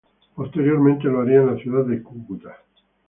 [0.33, 2.57] Posteriormente lo haría en la ciudad de Cúcuta.